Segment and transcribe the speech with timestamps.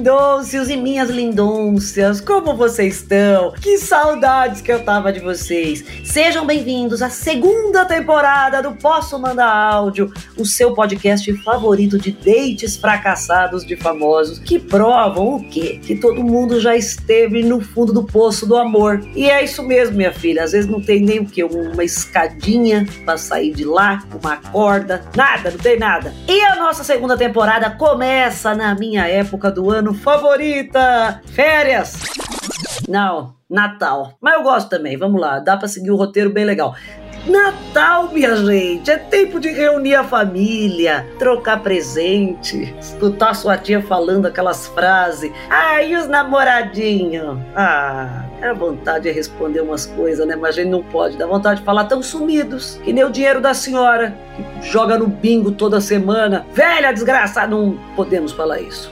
[0.00, 3.52] Lindôncios e minhas lindôncias, como vocês estão?
[3.52, 5.84] Que saudades que eu tava de vocês.
[6.02, 12.78] Sejam bem-vindos à segunda temporada do Posso Mandar Áudio, o seu podcast favorito de dates
[12.78, 15.78] fracassados de famosos que provam o quê?
[15.84, 19.02] Que todo mundo já esteve no fundo do poço do amor.
[19.14, 20.44] E é isso mesmo, minha filha.
[20.44, 21.44] Às vezes não tem nem o quê?
[21.44, 26.14] Uma escadinha para sair de lá, uma corda, nada, não tem nada.
[26.26, 32.00] E a nossa segunda temporada começa na minha época do ano favorita: férias.
[32.88, 34.14] Não, Natal.
[34.20, 36.74] Mas eu gosto também, vamos lá, dá para seguir o roteiro bem legal.
[37.26, 44.26] Natal, minha gente, é tempo de reunir a família, trocar presente, escutar sua tia falando
[44.26, 45.30] aquelas frases.
[45.50, 47.38] Ah, e os namoradinhos?
[47.54, 50.34] Ah, é vontade de responder umas coisas, né?
[50.34, 53.40] Mas a gente não pode, dá vontade de falar tão sumidos, que nem o dinheiro
[53.40, 56.46] da senhora, que joga no bingo toda semana.
[56.54, 58.90] Velha desgraçada, não podemos falar isso.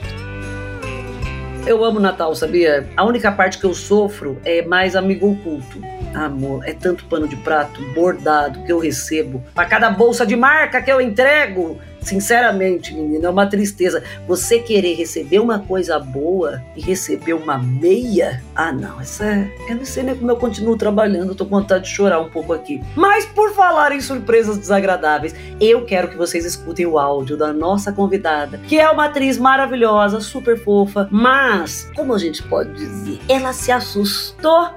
[1.69, 2.89] Eu amo Natal, sabia?
[2.97, 5.79] A única parte que eu sofro é mais amigo oculto.
[6.13, 9.43] Amor, é tanto pano de prato bordado que eu recebo.
[9.53, 14.03] Para cada bolsa de marca que eu entrego, sinceramente, menina, é uma tristeza.
[14.27, 18.41] Você querer receber uma coisa boa e receber uma meia?
[18.55, 19.49] Ah, não, isso é.
[19.67, 22.29] Eu não sei nem como eu continuo trabalhando, eu tô com vontade de chorar um
[22.29, 22.81] pouco aqui.
[22.95, 27.91] Mas por falar em surpresas desagradáveis, eu quero que vocês escutem o áudio da nossa
[27.91, 33.53] convidada, que é uma atriz maravilhosa, super fofa, mas, como a gente pode dizer, ela
[33.53, 34.69] se assustou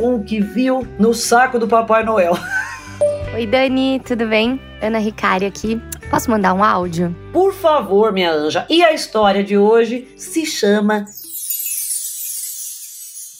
[0.00, 2.32] com o que viu no saco do Papai Noel.
[3.34, 4.58] Oi, Dani, tudo bem?
[4.80, 5.78] Ana Ricari aqui.
[6.10, 7.14] Posso mandar um áudio?
[7.34, 8.64] Por favor, minha anja.
[8.70, 11.04] E a história de hoje se chama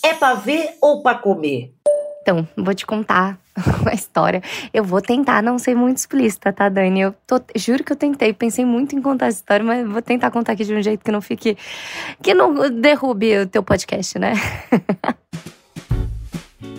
[0.03, 1.73] É pra ver ou pra comer?
[2.21, 3.39] Então, vou te contar
[3.81, 4.43] uma história.
[4.71, 7.01] Eu vou tentar não ser muito explícita, tá, Dani?
[7.01, 10.29] Eu tô, juro que eu tentei, pensei muito em contar essa história, mas vou tentar
[10.29, 11.57] contar aqui de um jeito que não fique.
[12.21, 14.33] que não derrube o teu podcast, né?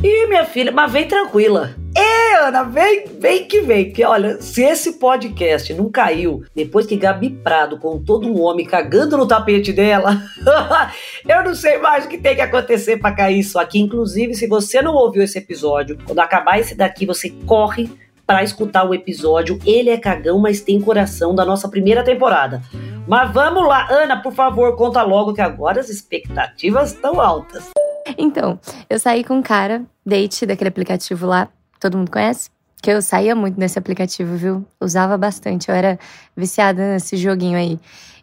[0.02, 1.76] Ih, minha filha, mas vem tranquila.
[1.96, 3.84] Ê, Ana, vem, vem que vem.
[3.84, 8.66] Porque olha, se esse podcast não caiu depois que Gabi Prado com todo um homem
[8.66, 10.20] cagando no tapete dela,
[11.28, 13.78] eu não sei mais o que tem que acontecer para cair isso aqui.
[13.78, 17.88] Inclusive, se você não ouviu esse episódio, quando acabar esse daqui, você corre
[18.26, 19.56] para escutar o episódio.
[19.64, 22.60] Ele é cagão, mas tem coração da nossa primeira temporada.
[23.06, 27.70] Mas vamos lá, Ana, por favor, conta logo que agora as expectativas estão altas.
[28.18, 28.58] Então,
[28.88, 31.48] eu saí com um cara, date daquele aplicativo lá,
[31.80, 32.50] todo mundo conhece?
[32.82, 34.66] Que eu saía muito nesse aplicativo, viu?
[34.80, 35.98] Usava bastante, eu era
[36.36, 37.78] viciada nesse joguinho aí.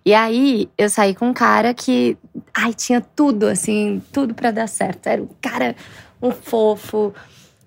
[0.05, 2.17] E aí, eu saí com um cara que,
[2.53, 5.07] ai, tinha tudo, assim, tudo para dar certo.
[5.07, 5.75] Era um cara,
[6.21, 7.13] um fofo,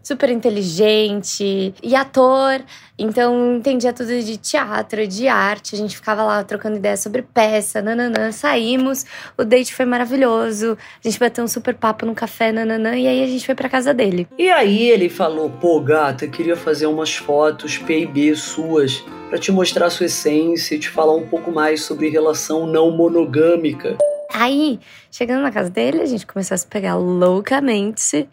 [0.02, 2.60] super inteligente e ator,
[2.98, 5.74] então entendia tudo de teatro, de arte.
[5.74, 8.30] A gente ficava lá trocando ideias sobre peça, nananã.
[8.30, 9.04] Saímos,
[9.36, 10.76] o date foi maravilhoso.
[11.04, 13.68] A gente bateu um super papo no café, nananã, e aí a gente foi pra
[13.68, 14.28] casa dele.
[14.38, 19.50] E aí ele falou: pô, gata, eu queria fazer umas fotos PB suas para te
[19.50, 23.96] mostrar a sua essência e te falar um pouco mais sobre relação não monogâmica.
[24.32, 28.28] Aí, chegando na casa dele, a gente começou a se pegar loucamente.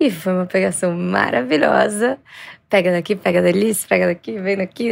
[0.00, 2.18] E foi uma pegação maravilhosa.
[2.68, 4.90] Pega daqui, pega dali, pega daqui, vem daqui.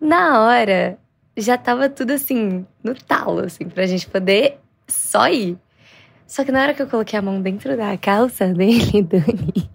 [0.00, 0.98] Na hora,
[1.36, 4.58] já tava tudo assim, no talo, assim, pra gente poder
[4.88, 5.58] só ir.
[6.26, 9.70] Só que na hora que eu coloquei a mão dentro da calça dele, Dani.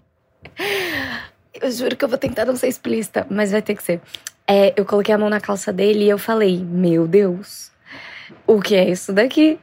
[1.54, 4.00] Eu juro que eu vou tentar não ser explícita, mas vai ter que ser.
[4.46, 7.71] É, eu coloquei a mão na calça dele e eu falei: Meu Deus
[8.46, 9.58] o que é isso daqui?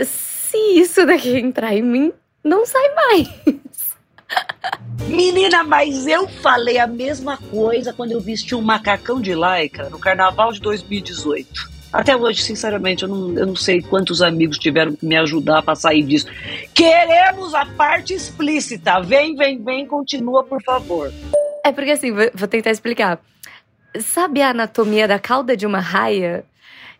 [0.00, 2.12] Se isso daqui entrar em mim,
[2.42, 3.28] não sai mais.
[5.08, 9.98] Menina, mas eu falei a mesma coisa quando eu vesti um macacão de lycra no
[9.98, 11.76] carnaval de 2018.
[11.92, 15.74] Até hoje, sinceramente, eu não, eu não sei quantos amigos tiveram que me ajudar para
[15.74, 16.26] sair disso.
[16.74, 19.00] Queremos a parte explícita.
[19.00, 21.12] Vem, vem, vem, continua, por favor.
[21.64, 23.18] É porque assim, vou tentar explicar.
[24.00, 26.44] Sabe a anatomia da cauda de uma raia?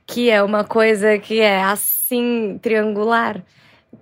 [0.06, 3.42] Que é uma coisa que é assim, triangular,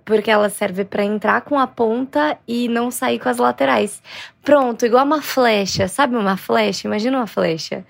[0.03, 4.01] porque ela serve para entrar com a ponta e não sair com as laterais.
[4.43, 6.87] Pronto, igual uma flecha, sabe uma flecha?
[6.87, 7.83] Imagina uma flecha.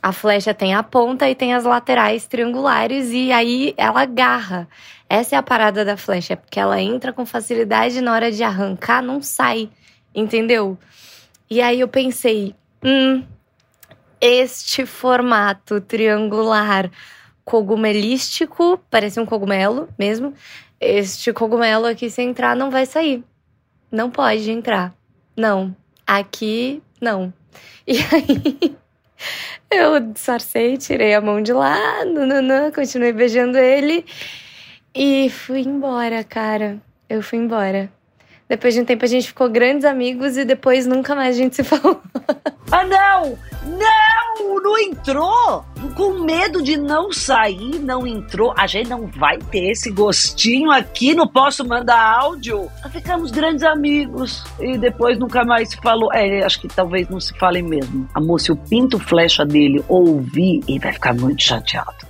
[0.00, 4.68] A flecha tem a ponta e tem as laterais triangulares e aí ela agarra.
[5.08, 8.44] Essa é a parada da flecha, porque ela entra com facilidade e na hora de
[8.44, 9.68] arrancar não sai,
[10.14, 10.78] entendeu?
[11.50, 12.54] E aí eu pensei,
[12.84, 13.24] hum,
[14.20, 16.90] este formato triangular
[17.46, 20.34] cogumelístico, parece um cogumelo mesmo.
[20.80, 23.24] Este cogumelo aqui, se entrar, não vai sair.
[23.90, 24.92] Não pode entrar.
[25.34, 25.74] Não.
[26.06, 27.32] Aqui, não.
[27.88, 28.76] E aí,
[29.70, 34.04] eu disfarcei, tirei a mão de lá, nananã, continuei beijando ele
[34.92, 36.82] e fui embora, cara.
[37.08, 37.88] Eu fui embora.
[38.48, 41.54] Depois de um tempo a gente ficou grandes amigos e depois nunca mais a gente
[41.54, 42.02] se falou.
[42.72, 43.38] Ah, não!
[43.64, 44.15] Não!
[44.38, 45.64] Não entrou!
[45.94, 48.52] Com medo de não sair, não entrou.
[48.56, 52.68] A gente não vai ter esse gostinho aqui, não posso mandar áudio.
[52.90, 56.12] Ficamos grandes amigos e depois nunca mais se falou.
[56.12, 58.08] É, acho que talvez não se falem mesmo.
[58.14, 62.06] Amor, se o pinto flecha dele ouvir, ele vai ficar muito chateado.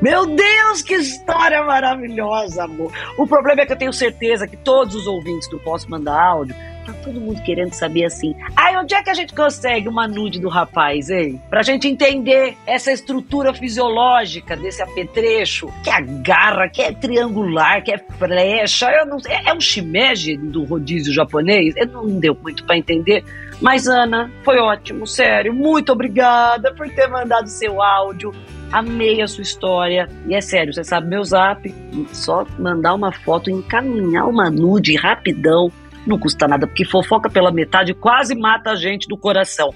[0.00, 2.92] Meu Deus, que história maravilhosa, amor.
[3.18, 6.54] O problema é que eu tenho certeza que todos os ouvintes do Posso Mandar Áudio,
[6.86, 8.34] tá todo mundo querendo saber assim.
[8.56, 11.40] Ai, onde é que a gente consegue uma nude do rapaz, hein?
[11.50, 17.92] Pra gente entender essa estrutura fisiológica desse apetrecho, que é garra, que é triangular, que
[17.92, 18.90] é flecha.
[18.90, 21.74] Eu não, é, é um shimeji do rodízio japonês?
[21.76, 23.24] Eu não deu muito para entender.
[23.60, 25.52] Mas, Ana, foi ótimo, sério.
[25.52, 28.32] Muito obrigada por ter mandado seu áudio
[28.72, 30.08] Amei a sua história.
[30.26, 31.72] E é sério, você sabe meu zap.
[32.12, 35.70] Só mandar uma foto, encaminhar uma nude rapidão.
[36.06, 39.74] Não custa nada, porque fofoca pela metade quase mata a gente do coração.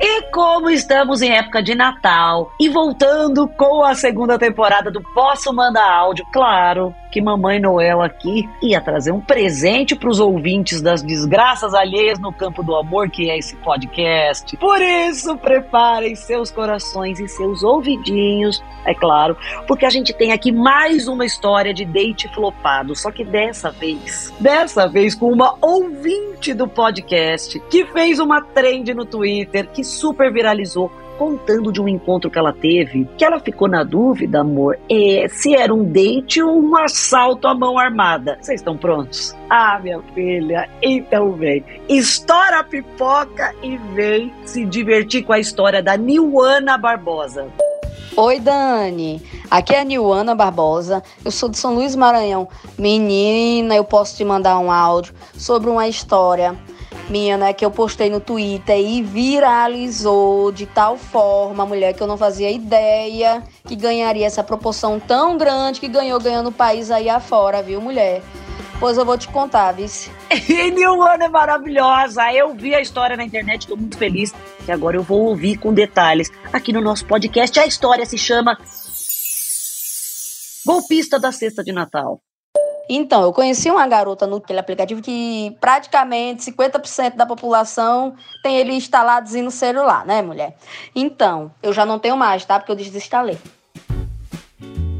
[0.00, 5.54] E como estamos em época de Natal e voltando com a segunda temporada do Posso
[5.54, 11.02] Mandar Áudio, claro que Mamãe Noel aqui ia trazer um presente para os ouvintes das
[11.02, 14.54] desgraças alheias no campo do amor, que é esse podcast.
[14.58, 19.34] Por isso, preparem seus corações e seus ouvidinhos, é claro,
[19.66, 24.30] porque a gente tem aqui mais uma história de date flopado, só que dessa vez,
[24.38, 30.32] dessa vez com uma ouvinte do podcast que fez uma trend no Twitter que super
[30.32, 35.26] viralizou contando de um encontro que ela teve, que ela ficou na dúvida, amor, é,
[35.28, 38.38] se era um date ou um assalto à mão armada.
[38.40, 39.34] Vocês estão prontos?
[39.48, 41.64] Ah, minha filha, então vem.
[41.88, 47.46] Estoura a pipoca e vem se divertir com a história da Niuana Barbosa.
[48.16, 49.22] Oi, Dani.
[49.50, 51.02] Aqui é a Niuana Barbosa.
[51.22, 52.48] Eu sou de São Luís Maranhão.
[52.78, 56.56] Menina, eu posso te mandar um áudio sobre uma história
[57.08, 62.06] minha, né, que eu postei no Twitter e viralizou de tal forma, mulher que eu
[62.06, 67.08] não fazia ideia que ganharia essa proporção tão grande que ganhou ganhando o país aí
[67.08, 68.22] afora, viu, mulher?
[68.78, 70.10] Pois eu vou te contar, vice.
[70.74, 72.30] Nilana é maravilhosa.
[72.32, 74.34] Eu vi a história na internet, estou muito feliz.
[74.68, 76.30] E agora eu vou ouvir com detalhes.
[76.52, 78.58] Aqui no nosso podcast, a história se chama
[80.64, 82.20] Golpista da Cesta de Natal.
[82.88, 89.30] Então, eu conheci uma garota no aplicativo que praticamente 50% da população tem ele instalado
[89.42, 90.56] no celular, né, mulher?
[90.94, 92.58] Então, eu já não tenho mais, tá?
[92.58, 93.38] Porque eu desinstalei.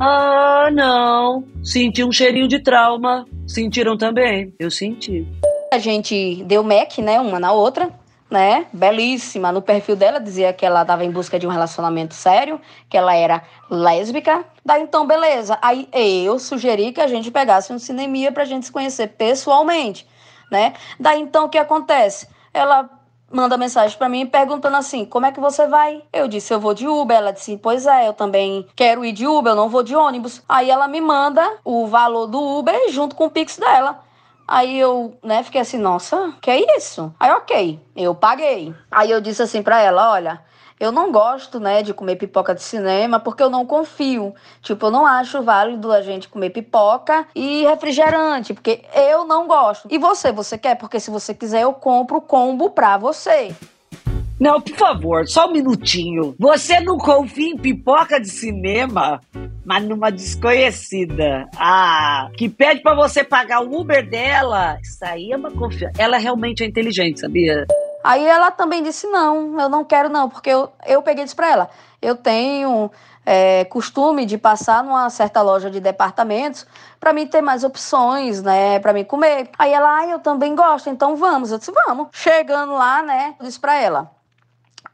[0.01, 1.45] Ah, não.
[1.63, 3.25] Senti um cheirinho de trauma.
[3.47, 4.53] Sentiram também?
[4.59, 5.27] Eu senti.
[5.73, 7.91] A gente deu Mac, né, uma na outra
[8.31, 8.67] né?
[8.73, 9.53] Belíssima.
[9.53, 13.15] No perfil dela dizia que ela estava em busca de um relacionamento sério, que ela
[13.15, 14.45] era lésbica.
[14.65, 15.59] Daí então, beleza.
[15.63, 20.07] Aí eu sugeri que a gente pegasse um cinemia pra gente se conhecer pessoalmente,
[20.51, 20.75] né?
[20.99, 22.29] Daí então o que acontece?
[22.53, 22.91] Ela
[23.31, 26.03] manda mensagem para mim perguntando assim: "Como é que você vai?".
[26.13, 27.17] Eu disse: "Eu vou de Uber".
[27.17, 30.43] Ela disse: "Pois é, eu também quero ir de Uber, eu não vou de ônibus".
[30.49, 34.01] Aí ela me manda o valor do Uber junto com o Pix dela.
[34.49, 37.13] Aí eu, né, fiquei assim, nossa, que é isso?
[37.19, 38.73] Aí, ok, eu paguei.
[38.91, 40.41] Aí eu disse assim pra ela, olha,
[40.79, 44.35] eu não gosto, né, de comer pipoca de cinema porque eu não confio.
[44.63, 49.89] Tipo, eu não acho válido a gente comer pipoca e refrigerante, porque eu não gosto.
[49.91, 50.77] E você, você quer?
[50.77, 53.55] Porque se você quiser, eu compro o combo pra você.
[54.39, 56.35] Não, por favor, só um minutinho.
[56.39, 59.21] Você não confia em pipoca de cinema?
[59.67, 61.51] mas numa desconhecida.
[61.59, 64.79] Ah, que pede para você pagar o Uber dela.
[64.81, 65.93] Isso aí é uma confiança.
[65.99, 67.67] Ela realmente é inteligente, sabia?
[68.05, 71.51] Aí ela também disse: não, eu não quero, não, porque eu, eu peguei isso pra
[71.51, 71.69] ela.
[72.01, 72.89] Eu tenho
[73.25, 76.65] é, costume de passar numa certa loja de departamentos
[77.01, 79.51] para mim ter mais opções, né, para mim comer.
[79.59, 81.51] Aí ela, ah, eu também gosto, então vamos.
[81.51, 82.09] Eu disse, vamos.
[82.13, 84.16] Chegando lá, né, eu disse para ela: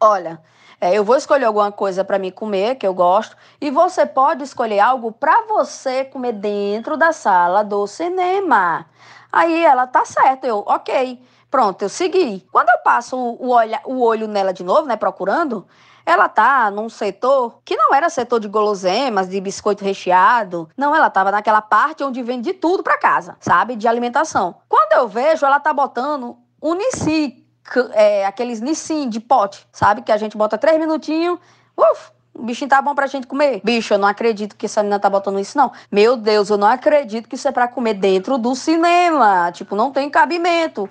[0.03, 0.41] olha,
[0.81, 4.43] é, eu vou escolher alguma coisa para mim comer, que eu gosto, e você pode
[4.43, 8.87] escolher algo para você comer dentro da sala do cinema.
[9.33, 11.23] Aí ela tá certo, eu, ok.
[11.49, 12.47] Pronto, eu segui.
[12.51, 15.67] Quando eu passo o, olho, o olho nela de novo, né, procurando,
[16.05, 20.69] ela tá num setor que não era setor de guloseimas, de biscoito recheado.
[20.77, 23.77] Não, ela tava naquela parte onde vende tudo para casa, sabe?
[23.77, 24.57] De alimentação.
[24.69, 27.42] Quando eu vejo, ela tá botando Nissin,
[27.93, 30.03] é, aqueles Nissin de pote, sabe?
[30.03, 31.39] Que a gente bota três minutinhos,
[31.77, 33.61] uf, o bichinho tá bom pra gente comer.
[33.63, 35.71] Bicho, eu não acredito que essa menina tá botando isso, não.
[35.91, 39.53] Meu Deus, eu não acredito que isso é pra comer dentro do cinema.
[39.53, 40.89] Tipo, não tem cabimento.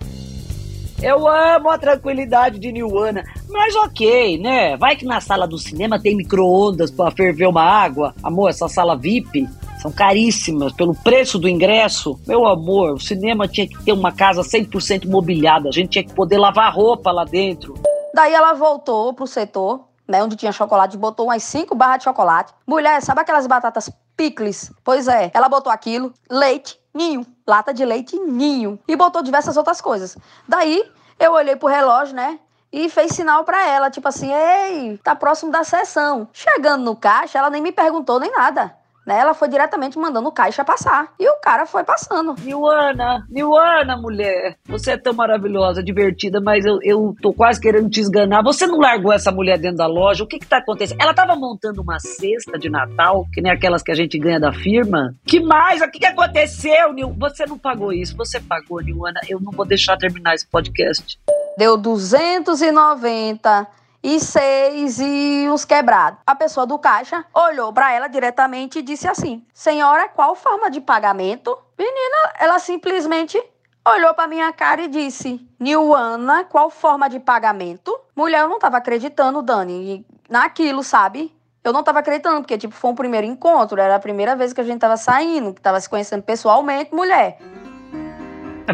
[1.01, 4.77] Eu amo a tranquilidade de Nilwana, mas ok, né?
[4.77, 8.13] Vai que na sala do cinema tem micro-ondas pra ferver uma água.
[8.21, 9.49] Amor, essa sala VIP
[9.81, 12.19] são caríssimas pelo preço do ingresso.
[12.27, 16.13] Meu amor, o cinema tinha que ter uma casa 100% mobiliada, a gente tinha que
[16.13, 17.73] poder lavar roupa lá dentro.
[18.13, 22.53] Daí ela voltou pro setor, né, onde tinha chocolate, botou umas cinco barras de chocolate.
[22.67, 24.71] Mulher, sabe aquelas batatas picles?
[24.83, 29.81] Pois é, ela botou aquilo, leite, ninho, lata de leite ninho e botou diversas outras
[29.81, 30.15] coisas.
[30.47, 30.83] Daí
[31.19, 32.39] eu olhei pro relógio, né?
[32.71, 36.29] E fez sinal para ela, tipo assim, ei, tá próximo da sessão.
[36.31, 38.80] Chegando no caixa, ela nem me perguntou nem nada.
[39.05, 39.19] Né?
[39.19, 41.13] Ela foi diretamente mandando o caixa passar.
[41.19, 42.35] E o cara foi passando.
[42.39, 44.57] Niuana, Niuana, mulher.
[44.65, 48.43] Você é tão maravilhosa, divertida, mas eu, eu tô quase querendo te esganar.
[48.43, 50.23] Você não largou essa mulher dentro da loja?
[50.23, 51.01] O que que tá acontecendo?
[51.01, 54.53] Ela tava montando uma cesta de Natal, que nem aquelas que a gente ganha da
[54.53, 55.15] firma.
[55.25, 55.81] Que mais?
[55.81, 57.15] O que que aconteceu, Nil?
[57.17, 58.15] Você não pagou isso.
[58.17, 59.19] Você pagou, Niuana.
[59.27, 61.19] Eu não vou deixar terminar esse podcast.
[61.57, 63.67] Deu 290
[64.03, 66.19] e seis e uns quebrados.
[66.25, 70.81] A pessoa do caixa olhou para ela diretamente e disse assim: Senhora, qual forma de
[70.81, 71.57] pagamento?
[71.77, 73.41] Menina, ela simplesmente
[73.87, 77.97] olhou para minha cara e disse: Nilana, qual forma de pagamento?
[78.15, 81.35] Mulher, eu não tava acreditando, Dani, naquilo, sabe?
[81.63, 84.61] Eu não tava acreditando, porque, tipo, foi um primeiro encontro, era a primeira vez que
[84.61, 87.37] a gente tava saindo, que tava se conhecendo pessoalmente, mulher.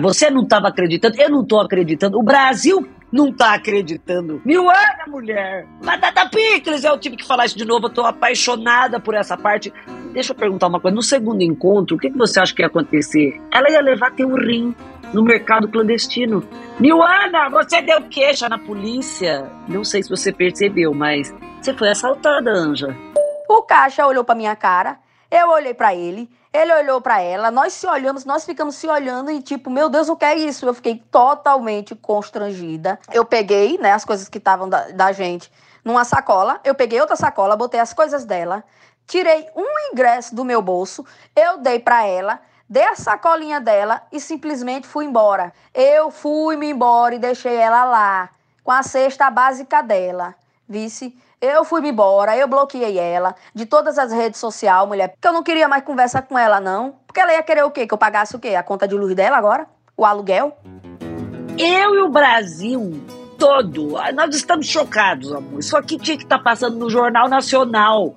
[0.02, 2.18] Você não tava acreditando, eu não tô acreditando.
[2.18, 4.42] O Brasil não tá acreditando.
[4.44, 5.66] Milana, mulher!
[5.84, 6.84] Batata Picles!
[6.84, 9.74] Eu tive que falar isso de novo, eu tô apaixonada por essa parte.
[10.14, 10.96] Deixa eu perguntar uma coisa.
[10.96, 13.42] No segundo encontro, o que, que você acha que ia acontecer?
[13.54, 14.76] Ela ia levar teu rim
[15.14, 16.44] no mercado clandestino.
[16.80, 19.50] Milana, você deu queixa na polícia.
[19.68, 22.96] Não sei se você percebeu, mas você foi assaltada, Anja.
[23.50, 24.98] O caixa olhou pra minha cara,
[25.30, 26.30] eu olhei para ele.
[26.54, 30.10] Ele olhou para ela, nós se olhamos, nós ficamos se olhando e tipo, meu Deus,
[30.10, 30.66] o que é isso?
[30.66, 33.00] Eu fiquei totalmente constrangida.
[33.14, 35.52] Eu peguei, né, as coisas que estavam da, da gente
[35.86, 38.64] numa sacola, eu peguei outra sacola, botei as coisas dela,
[39.06, 41.06] tirei um ingresso do meu bolso,
[41.36, 45.54] eu dei para ela, dei a sacolinha dela e simplesmente fui embora.
[45.74, 48.30] Eu fui me embora e deixei ela lá,
[48.64, 50.34] com a cesta básica dela.
[50.68, 55.34] Vice, eu fui embora, eu bloqueei ela de todas as redes sociais, mulher, porque eu
[55.34, 56.96] não queria mais conversar com ela, não.
[57.06, 57.86] Porque ela ia querer o quê?
[57.86, 58.56] Que eu pagasse o quê?
[58.56, 59.68] A conta de luz dela agora?
[59.96, 60.58] O aluguel?
[61.58, 63.02] Eu e o Brasil
[63.38, 65.60] todo, nós estamos chocados, amor.
[65.60, 68.16] Isso aqui tinha que estar tá passando no Jornal Nacional,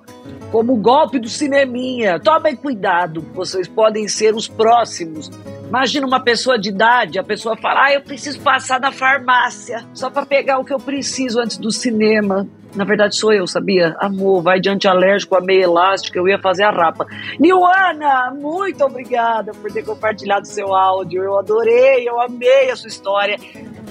[0.51, 2.19] como o golpe do cineminha.
[2.19, 5.29] Tomem cuidado, vocês podem ser os próximos.
[5.71, 10.09] Imagina uma pessoa de idade, a pessoa fala: ah, eu preciso passar na farmácia só
[10.09, 12.45] para pegar o que eu preciso antes do cinema.
[12.75, 13.95] Na verdade, sou eu, sabia?
[13.97, 17.07] Amor, vai de antialérgico a meia elástica, eu ia fazer a rapa.
[17.39, 21.23] Nilana, muito obrigada por ter compartilhado seu áudio.
[21.23, 23.37] Eu adorei, eu amei a sua história.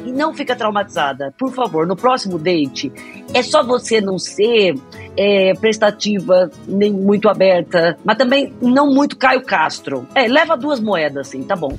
[0.04, 1.35] E não fica traumatizada.
[1.38, 2.92] Por favor, no próximo date,
[3.35, 4.75] é só você não ser
[5.16, 10.07] é, prestativa, nem muito aberta, mas também não muito Caio Castro.
[10.14, 11.76] É, leva duas moedas, assim, tá bom.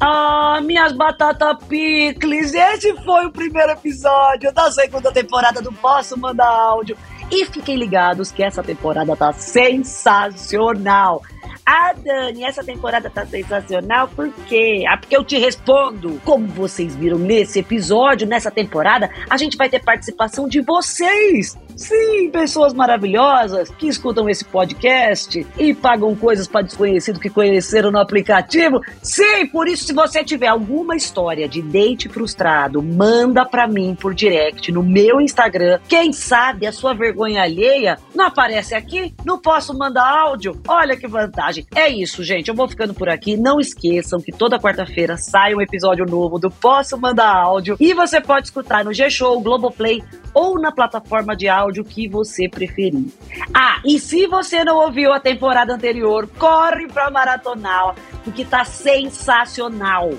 [0.00, 6.48] Ah, minhas batatas picles, esse foi o primeiro episódio da segunda temporada do Posso Mandar
[6.48, 6.96] Áudio.
[7.30, 11.22] E fiquem ligados que essa temporada tá sensacional.
[11.70, 14.84] Ah, Dani, essa temporada tá sensacional, por quê?
[14.88, 16.18] Ah, porque eu te respondo.
[16.24, 21.58] Como vocês viram nesse episódio, nessa temporada, a gente vai ter participação de vocês.
[21.76, 28.00] Sim, pessoas maravilhosas que escutam esse podcast e pagam coisas para desconhecido que conheceram no
[28.00, 28.80] aplicativo.
[29.00, 34.12] Sim, por isso, se você tiver alguma história de date frustrado, manda para mim por
[34.12, 35.78] direct no meu Instagram.
[35.86, 39.14] Quem sabe a sua vergonha alheia não aparece aqui?
[39.24, 40.60] Não posso mandar áudio?
[40.66, 41.57] Olha que vantagem.
[41.74, 42.48] É isso, gente.
[42.48, 43.36] Eu vou ficando por aqui.
[43.36, 48.20] Não esqueçam que toda quarta-feira sai um episódio novo do Posso Mandar Áudio e você
[48.20, 50.02] pode escutar no G-Show, Globoplay
[50.34, 53.06] ou na plataforma de áudio que você preferir.
[53.54, 60.10] Ah, e se você não ouviu a temporada anterior, corre pra maratonar, porque tá sensacional.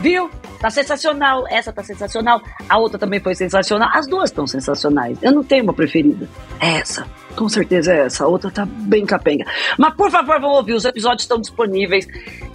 [0.00, 0.30] Viu?
[0.60, 1.44] Tá sensacional.
[1.48, 2.40] Essa tá sensacional.
[2.68, 3.90] A outra também foi sensacional.
[3.92, 5.18] As duas estão sensacionais.
[5.22, 6.28] Eu não tenho uma preferida.
[6.60, 7.06] É essa.
[7.36, 8.24] Com certeza é essa.
[8.24, 9.44] A outra tá bem capenga.
[9.78, 10.74] Mas por favor, vão ouvir.
[10.74, 12.06] Os episódios estão disponíveis.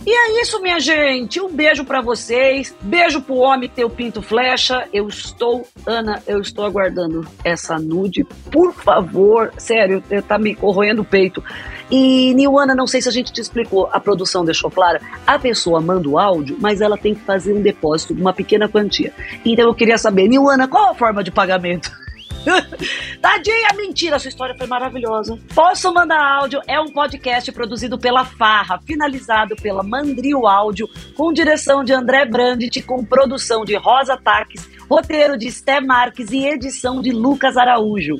[0.05, 1.41] E é isso, minha gente.
[1.41, 2.73] Um beijo para vocês.
[2.81, 4.87] Beijo pro homem ter o pinto flecha.
[4.93, 8.23] Eu estou, Ana, eu estou aguardando essa nude.
[8.49, 11.43] Por favor, sério, tá me corroendo o peito.
[11.91, 15.01] E, Niwana, não sei se a gente te explicou, a produção deixou clara.
[15.25, 19.11] A pessoa manda o áudio, mas ela tem que fazer um depósito, uma pequena quantia.
[19.43, 21.91] Então eu queria saber, Niwana, qual a forma de pagamento?
[23.21, 25.37] Tadinha, mentira, sua história foi maravilhosa.
[25.53, 26.61] Posso mandar áudio?
[26.67, 32.81] É um podcast produzido pela Farra, finalizado pela Mandrio Áudio, com direção de André Brandt,
[32.83, 38.19] com produção de Rosa Taques, roteiro de Sté Marques e edição de Lucas Araújo.